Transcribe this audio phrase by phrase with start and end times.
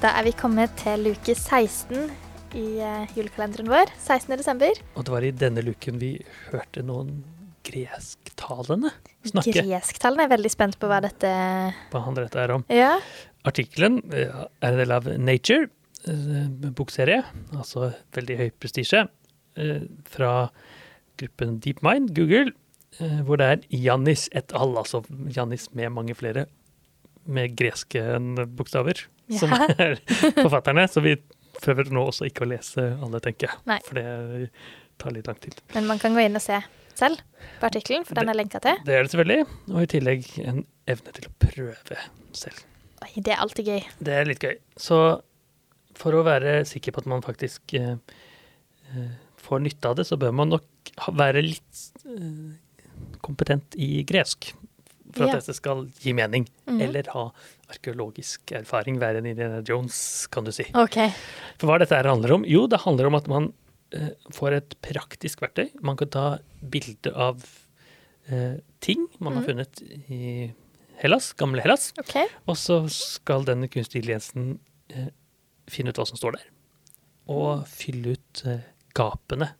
[0.00, 2.06] Da er vi kommet til luke 16
[2.56, 3.90] i eh, julekalenderen vår.
[4.00, 4.32] 16.
[4.40, 4.78] desember.
[4.96, 6.14] Og det var i denne luken vi
[6.46, 7.18] hørte noen
[7.68, 8.94] gresktalende
[9.28, 9.52] snakke.
[9.58, 11.28] Gresktallen er veldig spent på hva dette
[11.92, 12.64] Hva handler dette her om?
[12.72, 12.94] Ja.
[13.44, 15.68] Artikkelen eh, er en del av Nature,
[16.08, 16.48] eh,
[16.80, 17.20] bokserie,
[17.52, 19.04] altså veldig høy prestisje,
[20.08, 20.32] fra
[21.20, 22.54] gruppen DeepMind, Google,
[23.26, 25.02] hvor det er Jannis et al., altså
[25.34, 26.46] Jannis med mange flere,
[27.24, 29.04] med greske bokstaver, bokstaver,
[29.40, 29.54] som
[29.86, 29.98] er
[30.40, 30.86] forfatterne.
[30.90, 31.16] Så vi
[31.60, 34.50] prøver nå også ikke å lese alle, tenker jeg, for det
[35.00, 35.60] tar litt lang tid.
[35.76, 36.60] Men man kan gå inn og se
[37.00, 37.20] selv
[37.60, 38.80] på artikkelen, for den er lenka til.
[38.86, 42.00] Det er det selvfølgelig, og i tillegg en evne til å prøve
[42.36, 42.64] selv.
[43.00, 43.84] Oi, det er alltid gøy.
[44.04, 44.58] Det er litt gøy.
[44.80, 44.98] Så
[46.00, 47.96] for å være sikker på at man faktisk eh,
[48.92, 54.52] eh, får nytte av det, så bør man nok være litt eh, kompetent i gresk.
[55.12, 55.38] For at Ja.
[55.40, 56.48] dette skal gi mening.
[56.66, 56.80] Mhm.
[56.80, 57.30] Eller ha
[57.70, 60.64] arkeologisk erfaring, være en Indiana Jones, kan du si.
[60.74, 61.10] Okay.
[61.58, 62.44] For hva dette her handler om?
[62.44, 63.52] Jo, det handler om at man
[63.92, 65.70] eh, får et praktisk verktøy.
[65.82, 67.42] Man kan ta bilde av
[68.30, 69.46] eh, ting man har Mhm.
[69.48, 70.52] funnet i
[71.02, 71.92] Hellas, gamle Hellas.
[71.98, 72.26] Okay.
[72.46, 74.58] Og så skal denne kunstige intelligensen
[74.90, 75.08] eh,
[75.66, 76.42] finne ut hva som står der.
[77.26, 78.60] Og fylle ut eh,
[78.94, 79.50] gapene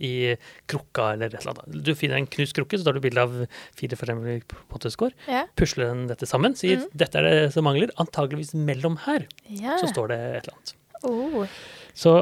[0.00, 0.34] i
[0.70, 1.78] krukka eller et eller annet.
[1.86, 3.38] Du finner en knust krukke, så tar du bilde av
[3.78, 5.14] fire forskjellige potteskår.
[5.28, 5.44] Ja.
[5.60, 6.90] Pusler den dette sammen, sier mm.
[7.04, 7.92] dette er det som mangler.
[8.00, 9.78] Antageligvis mellom her, ja.
[9.80, 10.76] så står det et eller annet.
[11.00, 11.58] Oh.
[11.96, 12.14] Så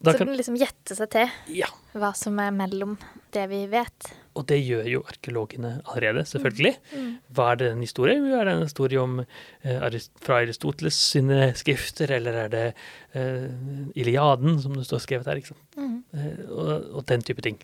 [0.00, 1.66] da Så kan den liksom gjetter seg til Ja.
[1.94, 2.96] hva som er mellom
[3.34, 4.12] det vi vet.
[4.38, 6.76] Og det gjør jo arkeologene allerede, selvfølgelig.
[6.94, 7.08] Mm.
[7.34, 8.14] Hva er det en historie?
[8.38, 9.18] Er det en historie om,
[9.64, 12.74] eh, fra Aristoteles sine skrifter, eller er det
[13.14, 13.50] eh,
[13.98, 15.42] Iliaden, som det står skrevet her?
[15.76, 16.04] Mm.
[16.14, 17.58] Eh, og, og den type ting.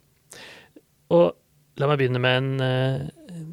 [1.14, 1.36] Og
[1.78, 3.06] la meg begynne med en eh,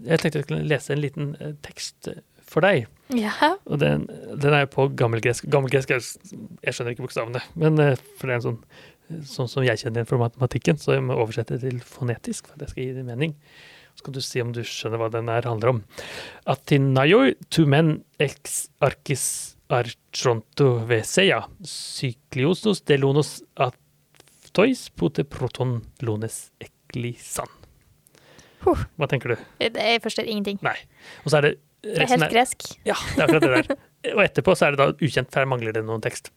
[0.06, 2.10] Jeg tenkte jeg skulle lese en liten eh, tekst
[2.52, 2.86] for deg.
[3.16, 3.32] Ja.
[3.66, 4.06] Og den,
[4.40, 5.48] den er på gammelgresk.
[5.52, 8.64] Gammelgresk er Jeg skjønner ikke bokstavene, men eh, for det er en sånn
[9.28, 12.62] Sånn som jeg kjenner igjen fra matematikken, så jeg må oversette til fonetisk for at
[12.62, 13.34] det skal gi det mening.
[14.00, 15.82] Så kan du si om du skjønner hva den her handler om.
[16.48, 17.90] Atinayoi tu men
[18.24, 19.26] ex archis
[19.68, 27.52] archonto veseia, cycliosus delonos atois pote proton lones eklisan.
[28.64, 29.44] Hva tenker du?
[29.60, 30.60] Det- Jeg forstår ingenting.
[30.64, 30.78] Nei.
[31.26, 32.68] Og så er det Det er helt gresk.
[32.86, 33.80] ja, det er akkurat det der.
[34.16, 36.30] Og etterpå så er det da ukjent, for her mangler det noen tekst.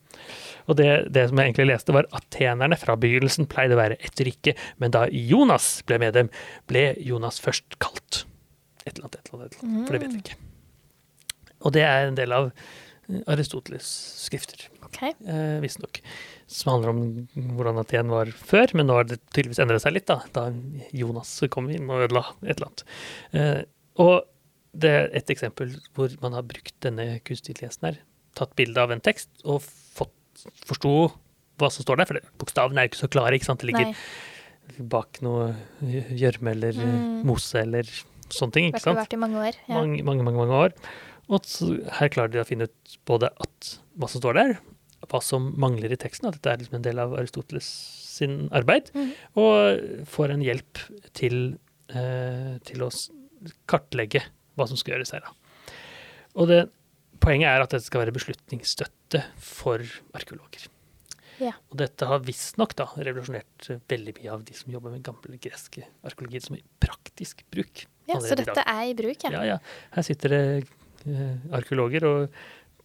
[0.69, 4.23] Og det, det som jeg egentlig leste, var atenerne fra begynnelsen pleide å være et
[4.25, 6.31] rike, men da Jonas ble med dem,
[6.71, 8.25] ble Jonas først kalt.
[8.85, 10.41] Et eller annet, et eller annet, et eller annet for det vet vi ikke.
[11.65, 13.93] Og det er en del av eh, Aristoteles'
[14.27, 15.15] skrifter, okay.
[15.29, 16.01] eh, visstnok.
[16.53, 17.03] Som handler om
[17.57, 20.51] hvordan Aten var før, men nå har det tydeligvis endret seg litt, da, da
[20.97, 22.87] Jonas kom inn og ødela et eller annet.
[23.33, 23.61] Eh,
[24.05, 24.15] og
[24.77, 27.99] det er et eksempel hvor man har brukt denne kunstig intelligensen her,
[28.35, 30.95] tatt bilde av en tekst og fått forsto
[31.61, 33.61] hva som står der, for det- bokstavene er jo ikke så klare, ikke sant?
[33.63, 33.95] Det ligger Nei.
[34.91, 37.25] bak noe gjørme eller eh, Mm.
[37.25, 37.85] mose eller
[38.29, 38.99] sånne ting, ikke sant?
[38.99, 39.55] vært i mange år.
[39.69, 39.75] Ja.
[39.79, 40.73] mange, mange, mange, mange år.
[41.31, 41.41] Og
[42.01, 44.59] her klarer de å finne ut både at hva som står der,
[45.09, 47.65] hva som mangler i teksten, at dette er liksom en del av Aristoteles
[48.15, 49.13] sin arbeid, Mm.
[49.37, 50.79] og får en hjelp
[51.15, 51.59] til,
[51.91, 52.91] eh, til å
[53.69, 54.23] kartlegge
[54.59, 55.27] hva som skal gjøres her.
[55.27, 55.75] Da.
[56.41, 56.61] Og det,
[57.23, 59.83] poenget er at dette skal være beslutningsstøtte for
[60.17, 60.69] arkeologer.
[61.43, 61.55] Ja.
[61.73, 66.43] Og dette har visstnok revolusjonert veldig mye av de som jobber med gamle greske arkeologi
[66.45, 67.87] som i praktisk bruk.
[68.07, 69.33] Ja, så dette er i bruk, ja.
[69.35, 69.59] Ja, ja.
[69.97, 70.43] Her sitter det
[71.09, 72.37] eh, arkeologer og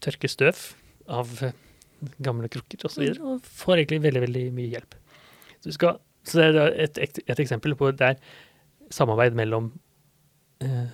[0.02, 0.62] tørker støv
[1.10, 1.30] av
[2.24, 2.88] gamle krukker osv.
[2.88, 4.96] Og, så videre, og får egentlig veldig veldig mye hjelp.
[5.60, 8.22] Så, skal, så det er et, et, eksempel på det er
[8.96, 9.74] samarbeid mellom
[10.64, 10.88] eh,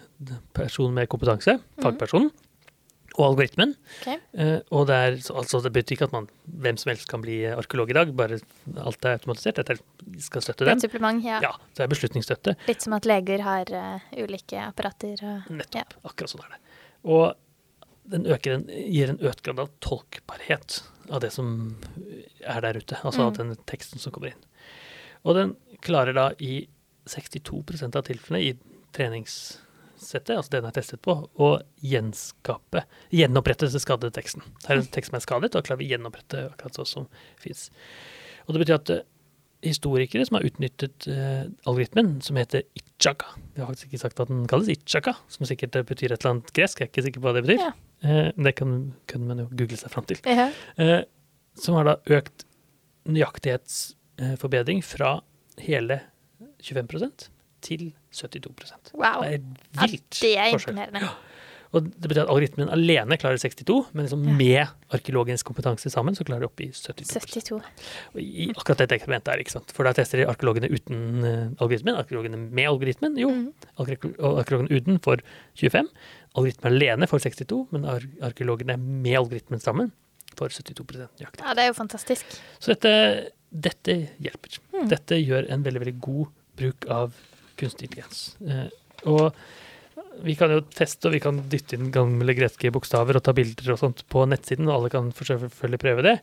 [0.56, 2.32] personen med kompetanse, fagpersonen,
[3.16, 3.72] og algoritmen.
[4.02, 4.08] Ok.
[4.36, 6.26] Eh, og det, er, altså, det betyr ikke at man,
[6.66, 8.40] hvem som helst kan bli arkeolog i dag, bare
[8.82, 9.62] alt er automatisert.
[9.62, 9.78] Dette
[10.26, 10.82] skal støtte Det dem.
[10.84, 11.40] Supplement, ja.
[11.46, 12.58] Ja, det er beslutningsstøtte.
[12.68, 15.16] Litt som at leger har uh, ulike apparater.
[15.24, 15.96] Og, Nettopp.
[16.12, 16.62] Akkurat sånn er det.
[17.08, 17.26] Og
[18.12, 21.48] den øker gir en økt grad av tolkbarhet av det som
[22.44, 23.00] er der ute.
[23.02, 23.28] Altså Mm.
[23.28, 24.44] av den teksten som kommer inn.
[25.24, 26.68] Og den klarer da i
[27.08, 28.58] 62% av tilfellene i
[28.92, 29.60] trenings,
[30.02, 34.46] settet, altså den er testet på, og gjenskape, gjenopprette den skadede teksten.
[34.68, 36.92] Her er en tekst som er skadet, og da klarer vi å gjenopprette akkurat sånn
[36.92, 37.10] som
[37.42, 37.68] fins.
[38.46, 39.06] Og det betyr at eh,
[39.66, 44.32] historikere som har utnyttet eh, algoritmen, som heter Ichaka Vi har faktisk ikke sagt at
[44.32, 46.82] den kalles Ichaka, som sikkert eh, betyr et eller annet gresk.
[46.82, 47.62] Jeg er ikke sikker på hva det betyr.
[47.64, 47.72] Ja.
[48.06, 48.76] Eh, det kan,
[49.12, 50.22] kan, man jo google seg fram til.
[50.28, 50.50] Ja.
[50.82, 51.00] Eh,
[51.60, 52.46] som har da økt
[53.06, 55.20] nøyaktighetsforbedring fra
[55.62, 56.02] hele
[56.66, 56.90] 25
[57.66, 59.24] til 72 Wow.
[59.26, 59.40] Det er
[59.76, 61.02] Ja, vilt det er forskjell.
[61.02, 61.16] Ja.
[61.76, 64.36] Og det betyr at algoritmen alene klarer 62, men liksom Ja.
[64.40, 67.58] med arkeologens kompetanse sammen, så klarer de opp i 72 72.
[68.14, 69.74] Og I akkurat dette eksperimentet her, ikke sant.
[69.76, 71.98] For da tester de arkeologene uten eh, algoritmen.
[72.00, 73.30] Arkeologene med algoritmen, jo.
[73.34, 73.50] Mm.
[73.84, 75.20] Arke- arkeologene uten får
[75.60, 75.90] 25.
[76.38, 79.92] Algoritmen alene får 62, men ar arkeologene med algoritmen sammen
[80.38, 81.44] får 72 nøyaktig.
[81.44, 82.26] Ja, det er jo fantastisk.
[82.60, 84.60] Så dette, dette hjelper.
[84.72, 84.88] Mm.
[84.96, 87.12] Dette gjør en veldig, veldig god bruk av
[87.60, 88.26] kunstig intelligens.
[88.46, 88.68] Eh,
[89.12, 89.30] og
[90.24, 93.74] vi kan jo teste, og vi kan dytte inn gamle greske bokstaver og ta bilder
[93.74, 96.16] og sånt på nettsiden, og alle kan for selvfølgelig prøve det.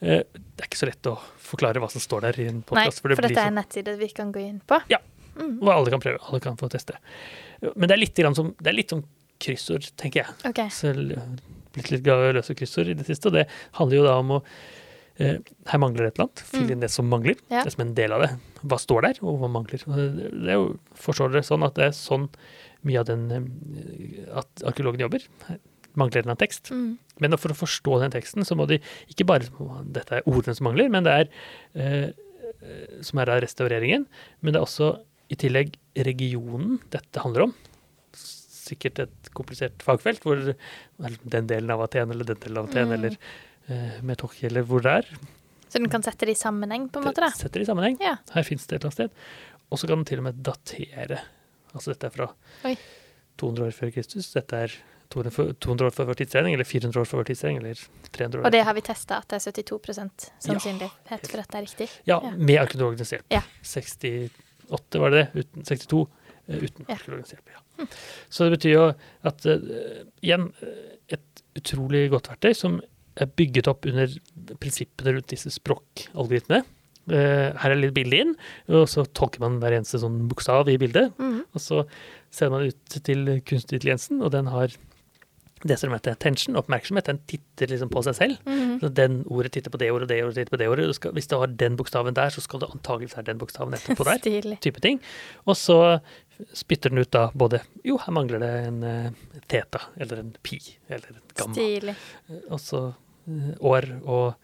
[0.00, 1.16] Eh, det er ikke så lett å
[1.50, 3.02] forklare hva som står der i en podkast.
[3.02, 4.80] for, det blir dette er en nettside vi kan gå inn på.
[4.92, 5.02] Ja.
[5.40, 5.62] Mm.
[5.62, 6.18] og alle kan prøve.
[6.28, 6.98] Alle kan få teste.
[7.62, 9.04] Men det er litt, grann som, det er litt som
[9.40, 10.36] kryssord, tenker jeg.
[10.50, 10.72] Okay.
[10.74, 10.92] Så
[11.74, 13.46] blitt litt glad i å løse kryssord i det siste, og det
[13.78, 14.40] handler jo da om å
[15.20, 16.42] Her mangler det et eller annet.
[16.48, 16.70] Fyll Mm.
[16.72, 17.36] inn det som mangler.
[17.50, 17.62] Ja.
[17.64, 18.30] Det er en del av det.
[18.64, 19.82] Hva står der, og hva mangler.
[19.84, 22.28] Det er jo, forstår dere sånn at det er sånn
[22.84, 25.20] mye av den eh, at arkeologen jobber.
[25.96, 26.70] Mangler av tekst.
[26.72, 26.96] Mm.
[27.20, 28.78] Men for å forstå den teksten, så må de
[29.10, 29.44] ikke bare
[29.92, 31.28] Dette er ordene som mangler, men det er
[31.74, 32.10] eh,
[32.62, 34.06] eh, Som er av restaureringen.
[34.40, 35.00] Men det er også
[35.30, 37.54] i tillegg regionen dette handler om.
[38.14, 40.54] Sikkert et komplisert fagfelt, hvor
[41.24, 42.92] den delen av Aten eller den delen av Aten Mm.
[42.94, 43.16] eller
[43.70, 45.10] eh, Metochi eller hvor det er.
[45.70, 47.22] Så den kan sette det i sammenheng, på en måte?
[47.22, 47.30] da?
[47.30, 47.98] Setter det i sammenheng.
[48.02, 48.16] Ja.
[48.34, 49.10] Her fins det et eller annet sted.
[49.70, 51.20] Og så kan den til og med datere.
[51.74, 52.26] Altså dette er fra
[52.66, 52.74] Oi.
[53.38, 54.32] 200 år før Kristus.
[54.34, 54.74] Dette er
[55.10, 57.78] 200 år før vår tidsregning, eller 400 år før vår tidsregning, eller
[58.14, 58.46] 300 år.
[58.46, 61.88] Og det har vi testa at det er 72% sannsynlighet for at det er riktig.
[62.06, 62.30] Ja, Ja.
[62.36, 63.26] med arkeologenes hjelp.
[63.30, 63.40] Ja.
[63.62, 65.44] 68 var det det?
[65.44, 66.06] Uten, 62
[66.48, 66.94] eh, uten Ja.
[66.94, 67.50] arkeologenes hjelp.
[67.54, 67.86] Ja.
[68.28, 68.84] Så det betyr jo
[69.24, 70.52] at uh, igjen
[71.08, 72.80] et utrolig godt verktøy som
[73.36, 74.12] bygget opp under
[74.60, 76.62] prinsippene rundt disse språkalgoritmene.
[77.10, 78.36] Eh, her er litt bilde inn,
[78.70, 81.10] og så tolker man hver eneste sånn bokstav i bildet.
[81.18, 81.42] Mm.
[81.50, 81.82] Og så
[82.34, 84.76] ser man ut til kunstig intelligensen, og den har
[85.60, 87.08] det som heter attention, oppmerksomhet.
[87.10, 88.38] Den titter liksom på seg selv.
[88.48, 88.78] Mhm.
[88.80, 90.94] Så den ordet titter på det ordet, det ordet titter på det ordet.
[90.96, 94.06] Skal, hvis du har den bokstaven der, så skal det antakeligvis være den bokstaven etterpå
[94.08, 94.56] der.
[94.64, 95.00] Type ting.
[95.44, 96.00] Og så
[96.56, 100.58] spytter den ut da både Jo, her mangler det en uh, teta, eller en pi,
[100.88, 101.54] eller en gamma.
[101.54, 101.94] Stilig.
[102.50, 104.34] Og så uh, år og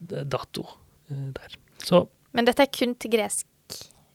[0.00, 1.58] dato uh, der.
[1.82, 2.06] Så
[2.36, 3.46] Men dette er kun til gresk,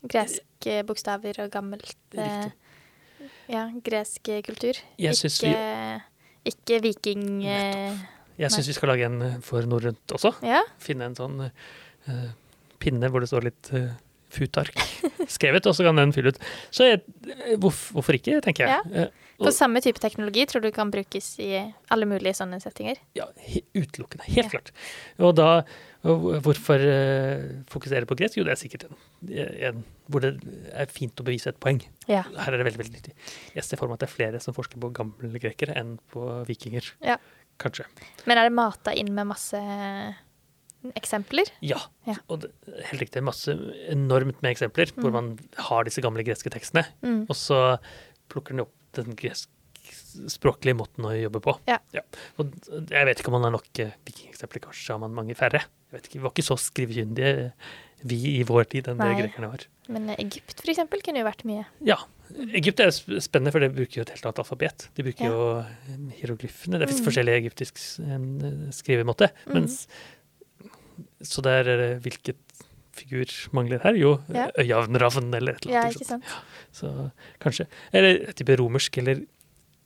[0.05, 2.51] greske bokstaver og gammelt eh,
[3.49, 4.77] Ja, gresk kultur.
[5.01, 5.53] Jeg ikke,
[6.45, 7.23] ikke viking...
[7.45, 7.97] Eh,
[8.41, 10.35] jeg syns vi skal lage en eh, for norrønt også.
[10.45, 10.61] ja.
[10.81, 12.29] Finne en sånn eh,
[12.81, 13.71] pinne hvor det står litt
[14.31, 14.75] futark
[15.31, 16.39] skrevet, og så kan den fylle ut.
[16.73, 17.03] Så jeg,
[17.61, 18.91] hvorfor, hvorfor ikke, tenker jeg.
[18.95, 19.09] Ja.
[19.41, 21.55] For samme type teknologi tror du kan brukes i
[21.91, 22.99] alle mulige sånne settinger?
[23.17, 23.25] Ja,
[23.73, 24.27] utelukkende.
[24.27, 24.49] Helt Ja.
[24.57, 24.71] klart.
[25.19, 25.47] Og da
[26.01, 28.39] Hvorfor eh, fokusere på gresk?
[28.39, 28.95] Jo, det er sikkert en,
[29.37, 30.31] en hvor det
[30.73, 31.77] er fint å bevise et poeng.
[32.09, 32.23] Ja.
[32.25, 33.13] Her er det veldig veldig nyttig.
[33.53, 36.25] Jeg ser for meg at det er flere som forsker på gamle grekere enn på
[36.49, 36.89] vikinger.
[37.05, 37.19] Ja.
[37.61, 37.85] Kanskje.
[38.25, 39.61] Men er det mata inn med masse
[40.95, 41.49] eksempler?
[41.61, 41.77] Ja.
[42.07, 42.15] Ja.
[42.29, 42.51] Og det,
[42.89, 43.21] helt riktig.
[43.23, 43.53] Masse
[43.91, 45.13] enormt med eksempler hvor Mm.
[45.13, 47.25] man har disse gamle greske tekstene, Mm.
[47.29, 47.77] og så
[48.29, 51.57] plukker den opp den greskspråklige måten å jobbe på.
[51.67, 51.77] Ja.
[52.39, 52.51] Og
[52.89, 55.61] jeg vet ikke om man har nok eh, vikingeksempler, kanskje har man mange færre.
[55.91, 57.51] Jeg vet ikke, Vi var ikke så skrivekyndige,
[58.03, 59.65] vi i vår tid, enn det grekerne var.
[59.91, 61.65] Men Egypt for eksempel kunne jo vært mye.
[61.85, 61.97] Ja.
[62.55, 64.87] Egypt er spennende, for det bruker jo et helt annet alfabet.
[64.95, 65.29] De bruker Ja.
[65.29, 66.79] jo eh, hieroglyfene.
[66.79, 67.05] Det fins Mm.
[67.07, 69.29] forskjellig egyptisk eh, skrivemåte.
[69.47, 69.67] Mm.
[71.23, 72.37] Så det er det hvilket
[72.97, 73.25] figur
[73.55, 73.95] mangler her?
[73.95, 74.49] Jo, Ja.
[74.59, 75.93] øyavnravn eller et eller annet.
[75.93, 76.23] Ja, ikke sant?
[76.27, 76.41] Ja,
[76.73, 77.67] Så kanskje.
[77.93, 79.21] Eller et type romersk eller,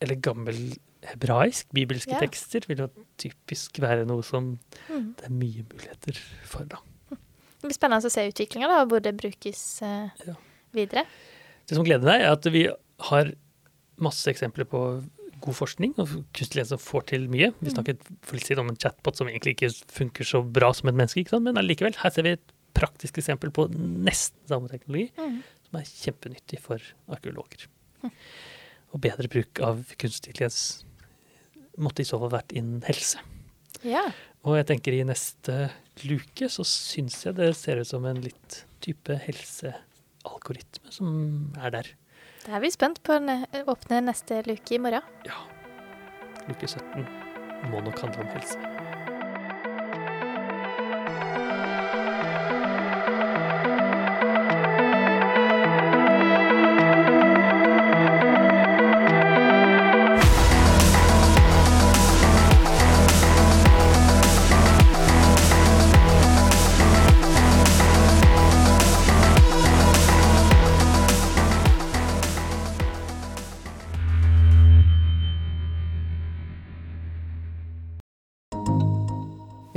[0.02, 1.68] eller gammel hebraisk.
[1.74, 2.20] Bibelske Ja.
[2.20, 5.16] tekster vil jo typisk være noe som Mm.
[5.18, 6.78] det er mye muligheter for, da.
[7.10, 10.10] Det blir spennende å se utviklinga, og hvor det brukes uh,
[10.74, 11.06] videre.
[11.68, 12.68] Det som gleder meg, er at vi
[13.00, 13.32] har
[13.98, 15.04] masse eksempler på
[15.42, 17.52] god forskning og kunstig som får til mye.
[17.62, 17.74] Vi Mm.
[17.76, 20.96] snakket for litt siden om en chatbot som egentlig ikke funker så bra som et
[20.96, 21.44] menneske, ikke sant?
[21.44, 25.44] men allikevel, her ser vi et praktisk eksempel på nesten samme teknologi Mm.
[25.70, 27.68] som er kjempenyttig for arkeologer.
[28.94, 30.84] Og bedre bruk av kunstig intelligens
[31.78, 33.18] måtte i så fall vært innen helse.
[33.84, 34.12] Ja.
[34.46, 35.72] Og jeg tenker i neste
[36.06, 41.90] luke så syns jeg det ser ut som en litt type helsealgoritme som er der.
[42.46, 45.06] Da er vi spent på å åpne neste luke i morgen.
[45.26, 45.44] Ja.
[46.46, 47.06] Luke 17
[47.72, 48.75] må nok handle om helse.